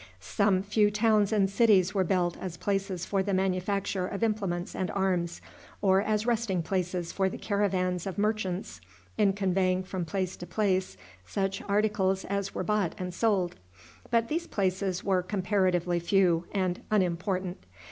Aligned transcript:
Some 0.19 0.63
few 0.63 0.89
towns 0.89 1.31
and 1.31 1.47
cities 1.47 1.93
were 1.93 2.03
built 2.03 2.35
as 2.39 2.57
places 2.57 3.05
for 3.05 3.21
the 3.21 3.35
manufacture 3.35 4.07
of 4.07 4.23
implements 4.23 4.73
and 4.75 4.89
arms, 4.89 5.41
or 5.79 6.01
as 6.01 6.25
resting 6.25 6.63
places 6.63 7.11
for 7.11 7.29
the 7.29 7.37
caravans 7.37 8.07
of 8.07 8.17
merchants 8.17 8.81
in 9.15 9.33
conveying 9.33 9.83
from 9.83 10.03
place 10.05 10.35
to 10.37 10.47
place 10.47 10.97
such 11.27 11.61
articles 11.69 12.25
as 12.25 12.55
were 12.55 12.63
bought 12.63 12.95
and 12.97 13.13
sold. 13.13 13.57
But 14.09 14.27
these 14.27 14.47
places 14.47 15.03
were 15.03 15.21
comparatively 15.21 15.99
few 15.99 16.47
and 16.51 16.81
unimportant. 16.89 17.63